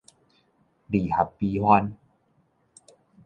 [0.89, 1.93] 離合悲歡